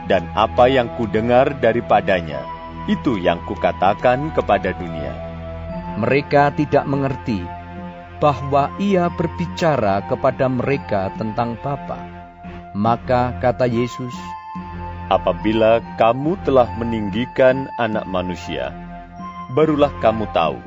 Dan 0.06 0.26
apa 0.38 0.70
yang 0.70 0.86
kudengar 1.02 1.58
daripadanya, 1.58 2.42
itu 2.86 3.18
yang 3.18 3.42
kukatakan 3.50 4.30
kepada 4.38 4.74
dunia. 4.78 5.14
Mereka 5.98 6.54
tidak 6.54 6.86
mengerti 6.86 7.42
bahwa 8.22 8.70
ia 8.78 9.10
berbicara 9.10 10.06
kepada 10.06 10.46
mereka 10.46 11.10
tentang 11.18 11.58
Bapa. 11.60 11.98
Maka 12.76 13.34
kata 13.42 13.66
Yesus, 13.66 14.14
Apabila 15.06 15.86
kamu 16.02 16.34
telah 16.42 16.66
meninggikan 16.82 17.70
anak 17.78 18.10
manusia, 18.10 18.74
barulah 19.54 19.94
kamu 20.02 20.26
tahu 20.34 20.58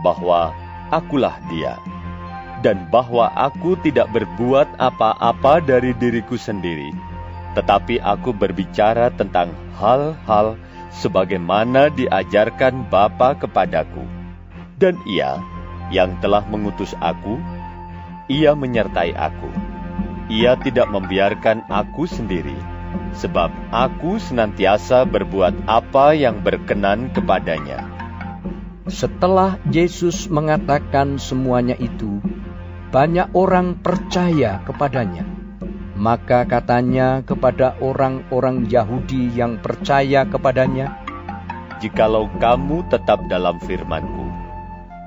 bahwa 0.00 0.56
akulah 0.92 1.40
dia, 1.48 1.80
dan 2.60 2.86
bahwa 2.92 3.32
aku 3.32 3.80
tidak 3.80 4.12
berbuat 4.12 4.76
apa-apa 4.76 5.64
dari 5.64 5.96
diriku 5.96 6.36
sendiri, 6.36 6.92
tetapi 7.56 7.98
aku 7.98 8.36
berbicara 8.36 9.08
tentang 9.16 9.56
hal-hal 9.80 10.60
sebagaimana 10.92 11.88
diajarkan 11.88 12.86
Bapa 12.92 13.34
kepadaku. 13.40 14.04
Dan 14.76 15.00
ia 15.08 15.40
yang 15.88 16.20
telah 16.20 16.44
mengutus 16.44 16.92
aku, 17.00 17.40
ia 18.28 18.52
menyertai 18.52 19.16
aku. 19.16 19.50
Ia 20.32 20.56
tidak 20.60 20.88
membiarkan 20.88 21.68
aku 21.68 22.08
sendiri, 22.08 22.56
sebab 23.16 23.52
aku 23.68 24.16
senantiasa 24.16 25.04
berbuat 25.04 25.68
apa 25.68 26.16
yang 26.16 26.40
berkenan 26.40 27.12
kepadanya. 27.12 27.91
Setelah 28.90 29.62
Yesus 29.70 30.26
mengatakan 30.26 31.14
semuanya 31.14 31.78
itu, 31.78 32.18
banyak 32.90 33.30
orang 33.30 33.78
percaya 33.78 34.58
kepadanya. 34.66 35.22
Maka 35.94 36.42
katanya 36.50 37.22
kepada 37.22 37.78
orang-orang 37.78 38.66
Yahudi 38.66 39.30
yang 39.38 39.62
percaya 39.62 40.26
kepadanya, 40.26 40.98
Jikalau 41.78 42.26
kamu 42.42 42.82
tetap 42.90 43.22
dalam 43.30 43.62
firmanku, 43.62 44.26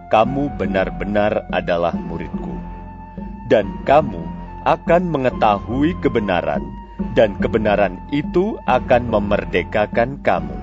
kamu 0.08 0.56
benar-benar 0.56 1.44
adalah 1.52 1.92
muridku. 1.92 2.56
Dan 3.52 3.84
kamu 3.84 4.24
akan 4.64 5.04
mengetahui 5.12 6.00
kebenaran, 6.00 6.64
dan 7.12 7.36
kebenaran 7.44 8.00
itu 8.16 8.56
akan 8.72 9.12
memerdekakan 9.12 10.24
kamu. 10.24 10.56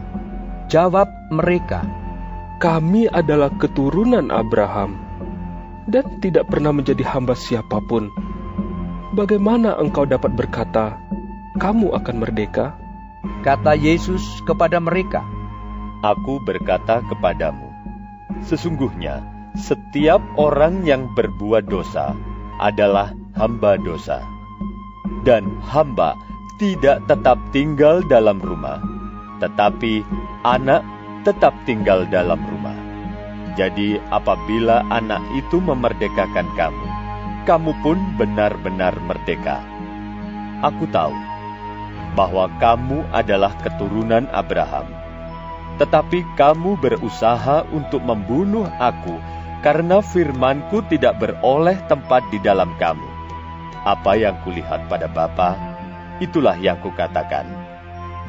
Jawab 0.72 1.12
mereka, 1.28 1.84
Kami 2.62 3.10
adalah 3.10 3.50
keturunan 3.58 4.30
Abraham 4.30 4.94
dan 5.90 6.22
tidak 6.22 6.46
pernah 6.46 6.70
menjadi 6.70 7.02
hamba 7.02 7.34
siapa 7.34 7.82
pun. 7.82 8.06
Bagaimana 9.18 9.74
engkau 9.82 10.06
dapat 10.06 10.38
berkata, 10.38 10.94
kamu 11.58 11.90
akan 11.90 12.22
merdeka? 12.22 12.78
Kata 13.42 13.74
Yesus 13.74 14.22
kepada 14.46 14.78
mereka, 14.78 15.26
Aku 16.06 16.38
berkata 16.46 17.02
kepadamu, 17.10 17.66
sesungguhnya 18.46 19.26
setiap 19.58 20.22
orang 20.38 20.86
yang 20.86 21.10
berbuat 21.18 21.66
dosa 21.66 22.14
adalah 22.62 23.10
hamba 23.34 23.74
dosa. 23.82 24.22
Dan 25.26 25.58
hamba 25.66 26.14
tidak 26.62 27.02
tetap 27.10 27.42
tinggal 27.50 28.06
dalam 28.06 28.38
rumah, 28.38 28.78
tetapi 29.42 30.06
anak 30.46 30.86
tetap 31.22 31.54
tinggal 31.66 32.06
dalam 32.10 32.38
rumah. 32.42 32.76
Jadi 33.54 34.00
apabila 34.10 34.82
anak 34.88 35.20
itu 35.36 35.60
memerdekakan 35.60 36.48
kamu, 36.56 36.86
kamu 37.44 37.72
pun 37.82 37.98
benar-benar 38.16 38.96
merdeka. 39.02 39.60
Aku 40.62 40.86
tahu 40.88 41.14
bahwa 42.14 42.48
kamu 42.62 43.04
adalah 43.12 43.52
keturunan 43.60 44.24
Abraham, 44.32 44.88
tetapi 45.76 46.24
kamu 46.38 46.80
berusaha 46.80 47.66
untuk 47.74 48.00
membunuh 48.04 48.68
aku 48.80 49.18
karena 49.62 50.02
firmanku 50.02 50.82
tidak 50.90 51.22
beroleh 51.22 51.78
tempat 51.86 52.24
di 52.34 52.38
dalam 52.42 52.72
kamu. 52.80 53.08
Apa 53.82 54.14
yang 54.14 54.38
kulihat 54.46 54.86
pada 54.86 55.10
Bapa, 55.10 55.58
itulah 56.22 56.54
yang 56.58 56.78
kukatakan. 56.78 57.61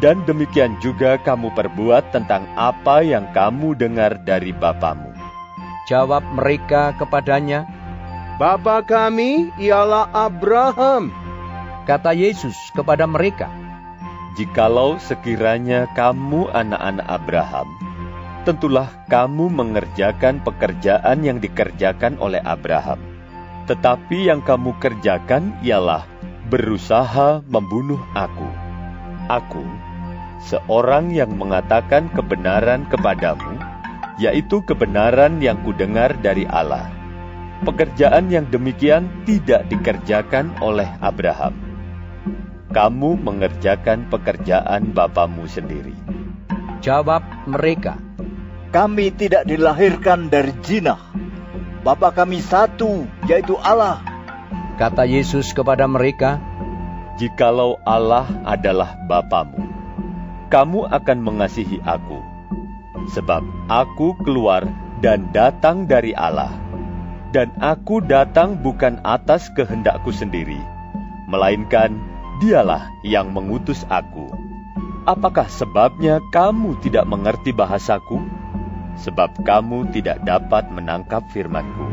Dan 0.03 0.27
demikian 0.27 0.75
juga 0.83 1.15
kamu 1.15 1.55
perbuat 1.55 2.11
tentang 2.11 2.43
apa 2.59 2.99
yang 2.99 3.23
kamu 3.31 3.71
dengar 3.79 4.19
dari 4.27 4.51
bapamu. 4.51 5.15
Jawab 5.87 6.27
mereka 6.35 6.91
kepadanya, 6.99 7.63
Bapa 8.35 8.83
kami 8.83 9.47
ialah 9.55 10.11
Abraham. 10.11 11.07
Kata 11.87 12.11
Yesus 12.11 12.55
kepada 12.75 13.07
mereka, 13.07 13.47
Jikalau 14.35 14.99
sekiranya 14.99 15.87
kamu 15.95 16.51
anak-anak 16.51 17.07
Abraham, 17.07 17.71
tentulah 18.43 18.91
kamu 19.07 19.47
mengerjakan 19.55 20.43
pekerjaan 20.43 21.23
yang 21.23 21.39
dikerjakan 21.39 22.19
oleh 22.19 22.43
Abraham. 22.43 22.99
Tetapi 23.71 24.27
yang 24.27 24.43
kamu 24.43 24.75
kerjakan 24.83 25.55
ialah 25.63 26.03
berusaha 26.51 27.39
membunuh 27.47 28.03
aku. 28.11 28.51
Aku, 29.31 29.63
seorang 30.47 31.15
yang 31.15 31.33
mengatakan 31.39 32.11
kebenaran 32.11 32.83
kepadamu, 32.91 33.57
yaitu 34.19 34.59
kebenaran 34.67 35.39
yang 35.39 35.59
kudengar 35.63 36.13
dari 36.19 36.43
Allah. 36.45 36.91
Pekerjaan 37.63 38.27
yang 38.27 38.43
demikian 38.51 39.07
tidak 39.23 39.63
dikerjakan 39.71 40.51
oleh 40.59 40.87
Abraham. 40.99 41.55
Kamu 42.73 43.21
mengerjakan 43.23 44.11
pekerjaan 44.11 44.91
bapamu 44.91 45.47
sendiri. 45.47 45.95
Jawab 46.83 47.23
mereka, 47.47 47.95
Kami 48.73 49.13
tidak 49.13 49.45
dilahirkan 49.45 50.33
dari 50.33 50.49
jinah. 50.65 50.97
Bapa 51.85 52.09
kami 52.09 52.41
satu, 52.41 53.05
yaitu 53.29 53.53
Allah. 53.61 54.01
Kata 54.81 55.05
Yesus 55.05 55.53
kepada 55.53 55.85
mereka, 55.85 56.41
Jikalau 57.21 57.77
Allah 57.85 58.25
adalah 58.41 58.97
Bapamu, 59.05 59.61
kamu 60.53 60.85
akan 60.85 61.17
mengasihi 61.25 61.81
aku. 61.81 62.21
Sebab 63.09 63.41
aku 63.73 64.13
keluar 64.21 64.69
dan 65.01 65.33
datang 65.33 65.89
dari 65.89 66.13
Allah. 66.13 66.53
Dan 67.33 67.49
aku 67.57 68.05
datang 68.05 68.61
bukan 68.61 69.01
atas 69.01 69.49
kehendakku 69.57 70.13
sendiri, 70.13 70.61
melainkan 71.25 71.97
dialah 72.37 72.93
yang 73.01 73.33
mengutus 73.33 73.81
aku. 73.89 74.29
Apakah 75.09 75.49
sebabnya 75.49 76.21
kamu 76.29 76.77
tidak 76.85 77.09
mengerti 77.09 77.49
bahasaku? 77.49 78.21
Sebab 79.01 79.41
kamu 79.41 79.89
tidak 79.89 80.21
dapat 80.21 80.69
menangkap 80.69 81.25
firmanku. 81.33 81.89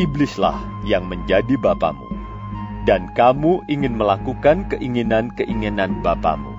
Iblislah 0.00 0.56
yang 0.88 1.04
menjadi 1.04 1.60
bapamu, 1.60 2.08
dan 2.88 3.12
kamu 3.12 3.60
ingin 3.68 4.00
melakukan 4.00 4.64
keinginan-keinginan 4.72 6.00
bapamu. 6.00 6.55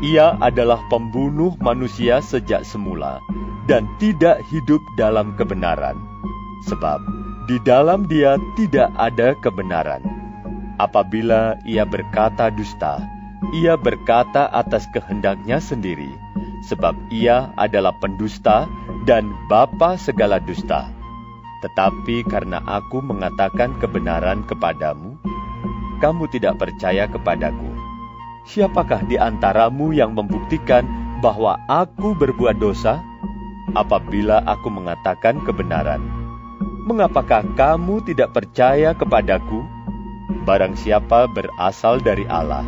Ia 0.00 0.40
adalah 0.40 0.80
pembunuh 0.88 1.52
manusia 1.60 2.24
sejak 2.24 2.64
semula, 2.64 3.20
dan 3.68 3.84
tidak 4.00 4.40
hidup 4.48 4.80
dalam 4.96 5.36
kebenaran. 5.36 6.00
Sebab 6.64 7.04
di 7.44 7.60
dalam 7.68 8.08
dia 8.08 8.40
tidak 8.56 8.88
ada 8.96 9.36
kebenaran. 9.44 10.00
Apabila 10.80 11.60
ia 11.68 11.84
berkata 11.84 12.48
dusta, 12.48 13.04
ia 13.52 13.76
berkata 13.76 14.48
atas 14.48 14.88
kehendaknya 14.92 15.60
sendiri, 15.60 16.08
sebab 16.64 16.96
ia 17.12 17.52
adalah 17.60 17.92
pendusta 18.00 18.64
dan 19.04 19.28
bapa 19.52 20.00
segala 20.00 20.40
dusta. 20.40 20.88
Tetapi 21.60 22.24
karena 22.24 22.64
aku 22.64 23.04
mengatakan 23.04 23.76
kebenaran 23.76 24.44
kepadamu, 24.48 25.20
kamu 26.00 26.24
tidak 26.32 26.56
percaya 26.56 27.04
kepadaku. 27.04 27.69
Siapakah 28.48 29.04
di 29.04 29.20
antaramu 29.20 29.92
yang 29.92 30.16
membuktikan 30.16 30.84
bahwa 31.20 31.60
aku 31.68 32.16
berbuat 32.16 32.56
dosa? 32.56 33.04
Apabila 33.76 34.42
aku 34.48 34.66
mengatakan 34.72 35.44
kebenaran, 35.46 36.02
mengapakah 36.88 37.46
kamu 37.54 38.02
tidak 38.02 38.34
percaya 38.34 38.96
kepadaku? 38.96 39.62
Barang 40.42 40.74
siapa 40.74 41.30
berasal 41.30 42.02
dari 42.02 42.26
Allah, 42.26 42.66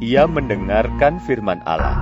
ia 0.00 0.24
mendengarkan 0.24 1.20
firman 1.20 1.60
Allah. 1.68 2.00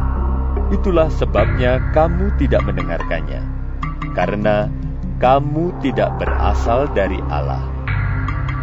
Itulah 0.70 1.10
sebabnya 1.10 1.82
kamu 1.90 2.30
tidak 2.38 2.62
mendengarkannya, 2.62 3.42
karena 4.14 4.70
kamu 5.18 5.74
tidak 5.82 6.14
berasal 6.22 6.86
dari 6.94 7.18
Allah. 7.26 7.66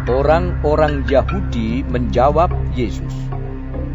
Orang-orang 0.08 1.04
Yahudi 1.04 1.84
menjawab 1.84 2.48
Yesus, 2.72 3.12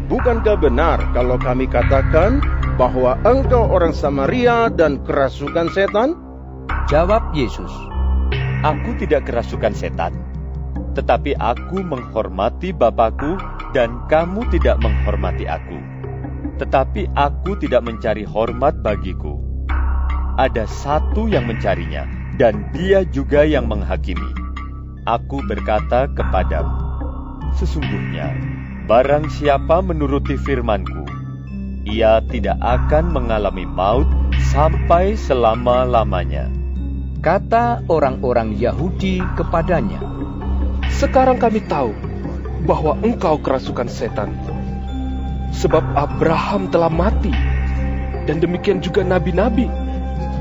Bukankah 0.06 0.56
benar 0.60 1.00
kalau 1.16 1.40
kami 1.40 1.64
katakan 1.64 2.42
bahwa 2.76 3.16
engkau 3.24 3.64
orang 3.68 3.96
Samaria 3.96 4.68
dan 4.68 5.00
kerasukan 5.02 5.72
setan? 5.72 6.16
Jawab 6.88 7.32
Yesus, 7.32 7.72
Aku 8.64 8.96
tidak 8.96 9.28
kerasukan 9.28 9.76
setan, 9.76 10.12
tetapi 10.96 11.36
aku 11.36 11.84
menghormati 11.84 12.72
Bapakku 12.72 13.36
dan 13.76 14.04
kamu 14.08 14.48
tidak 14.52 14.80
menghormati 14.80 15.44
aku. 15.44 15.76
Tetapi 16.60 17.12
aku 17.12 17.60
tidak 17.60 17.84
mencari 17.84 18.24
hormat 18.24 18.80
bagiku. 18.80 19.36
Ada 20.40 20.64
satu 20.64 21.28
yang 21.28 21.44
mencarinya, 21.44 22.08
dan 22.40 22.72
dia 22.72 23.04
juga 23.04 23.44
yang 23.44 23.68
menghakimi 23.68 24.44
aku 25.04 25.44
berkata 25.44 26.08
kepadamu, 26.16 26.72
sesungguhnya 27.60 28.32
barang 28.84 29.32
siapa 29.32 29.80
menuruti 29.80 30.36
firmanku, 30.36 31.08
ia 31.88 32.20
tidak 32.28 32.60
akan 32.60 33.16
mengalami 33.16 33.64
maut 33.64 34.04
sampai 34.52 35.16
selama-lamanya. 35.16 36.52
Kata 37.24 37.80
orang-orang 37.88 38.52
Yahudi 38.60 39.24
kepadanya, 39.40 40.04
Sekarang 40.92 41.40
kami 41.40 41.64
tahu 41.64 41.96
bahwa 42.68 43.00
engkau 43.00 43.40
kerasukan 43.40 43.88
setan. 43.88 44.36
Sebab 45.56 45.80
Abraham 45.96 46.68
telah 46.68 46.92
mati, 46.92 47.32
dan 48.28 48.36
demikian 48.44 48.84
juga 48.84 49.00
nabi-nabi. 49.00 49.64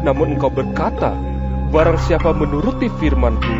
Namun 0.03 0.35
engkau 0.35 0.51
berkata, 0.51 1.15
barang 1.71 1.95
siapa 1.95 2.35
menuruti 2.35 2.91
firmanku, 2.99 3.55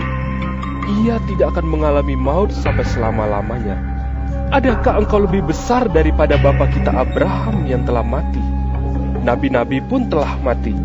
ia 1.08 1.24
tidak 1.32 1.56
akan 1.56 1.72
mengalami 1.72 2.20
maut 2.20 2.52
sampai 2.52 2.84
selama-lamanya. 2.84 3.93
Adakah 4.54 5.02
engkau 5.02 5.26
lebih 5.26 5.50
besar 5.50 5.90
daripada 5.90 6.38
bapa 6.38 6.70
kita 6.70 6.94
Abraham 6.94 7.66
yang 7.66 7.82
telah 7.90 8.06
mati? 8.06 8.38
Nabi-nabi 9.26 9.82
pun 9.82 10.06
telah 10.14 10.38
mati. 10.46 10.78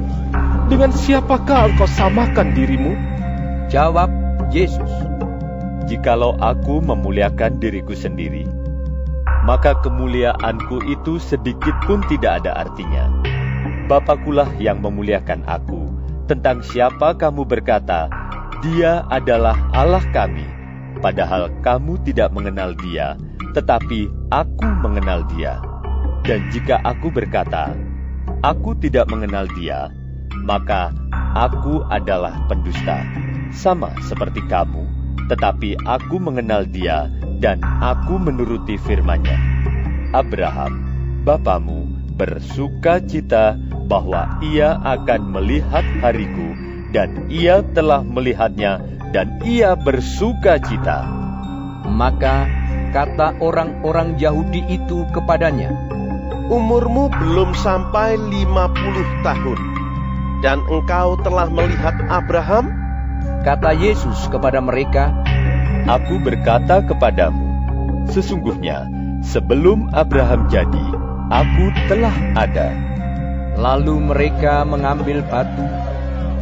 Dengan 0.73 0.89
siapakah 0.89 1.69
engkau 1.69 1.85
samakan 1.85 2.57
dirimu? 2.57 2.97
Jawab 3.69 4.09
Yesus, 4.49 4.89
Jikalau 5.85 6.41
aku 6.41 6.81
memuliakan 6.81 7.61
diriku 7.61 7.93
sendiri, 7.93 8.49
maka 9.45 9.77
kemuliaanku 9.85 10.89
itu 10.89 11.21
sedikit 11.21 11.77
pun 11.85 12.01
tidak 12.09 12.41
ada 12.41 12.65
artinya. 12.65 13.13
Bapakulah 13.85 14.49
yang 14.57 14.81
memuliakan 14.81 15.45
aku. 15.45 15.93
Tentang 16.25 16.65
siapa 16.65 17.13
kamu 17.21 17.45
berkata, 17.45 18.09
dia 18.65 19.05
adalah 19.13 19.61
Allah 19.77 20.05
kami, 20.13 20.58
padahal 20.99 21.51
kamu 21.65 21.99
tidak 22.05 22.31
mengenal 22.35 22.75
Dia, 22.79 23.15
tetapi 23.55 24.11
aku 24.31 24.69
mengenal 24.85 25.25
Dia. 25.33 25.63
Dan 26.27 26.51
jika 26.53 26.83
aku 26.85 27.09
berkata, 27.09 27.73
"Aku 28.45 28.77
tidak 28.77 29.09
mengenal 29.09 29.49
Dia," 29.57 29.89
maka 30.45 30.93
aku 31.33 31.83
adalah 31.89 32.45
pendusta, 32.51 33.01
sama 33.55 33.95
seperti 34.05 34.45
kamu. 34.47 34.85
Tetapi 35.29 35.77
aku 35.85 36.17
mengenal 36.21 36.65
Dia, 36.69 37.09
dan 37.39 37.63
aku 37.63 38.19
menuruti 38.19 38.77
firman-Nya. 38.81 39.39
Abraham, 40.17 40.73
bapamu, 41.23 41.85
bersuka 42.19 42.99
cita 43.05 43.55
bahwa 43.89 44.41
ia 44.45 44.77
akan 44.85 45.33
melihat 45.33 45.85
hariku 46.03 46.53
dan 46.91 47.29
ia 47.29 47.61
telah 47.77 48.01
melihatnya, 48.01 48.81
dan 49.13 49.41
ia 49.45 49.75
bersuka 49.75 50.61
cita. 50.61 51.09
Maka 51.89 52.49
kata 52.93 53.41
orang-orang 53.41 54.21
Yahudi 54.21 54.65
itu 54.69 55.09
kepadanya, 55.13 55.73
Umurmu 56.49 57.13
belum 57.13 57.53
sampai 57.53 58.17
50 58.17 59.21
tahun, 59.21 59.61
dan 60.41 60.65
engkau 60.65 61.21
telah 61.21 61.49
melihat 61.53 61.93
Abraham? 62.09 62.73
Kata 63.45 63.77
Yesus 63.77 64.33
kepada 64.33 64.61
mereka, 64.65 65.13
Aku 65.89 66.21
berkata 66.21 66.85
kepadamu, 66.85 67.49
sesungguhnya 68.13 68.89
sebelum 69.25 69.93
Abraham 69.93 70.49
jadi, 70.49 70.87
aku 71.29 71.65
telah 71.89 72.17
ada. 72.37 72.73
Lalu 73.57 74.09
mereka 74.09 74.65
mengambil 74.69 75.21
batu 75.25 75.65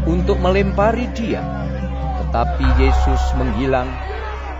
untuk 0.07 0.39
melempari 0.39 1.11
dia. 1.15 1.66
Tetapi 2.37 2.69
Yesus 2.77 3.23
menghilang 3.41 3.89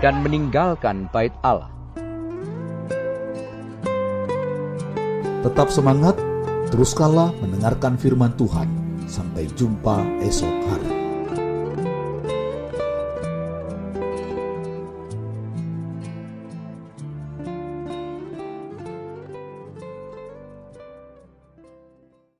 dan 0.01 0.25
meninggalkan 0.25 1.05
bait 1.13 1.29
Allah. 1.45 1.69
Tetap 5.45 5.69
semangat, 5.69 6.17
teruskanlah 6.73 7.37
mendengarkan 7.37 7.93
firman 8.01 8.33
Tuhan. 8.33 8.65
Sampai 9.05 9.45
jumpa 9.53 10.01
esok 10.25 10.55
hari. 10.73 10.96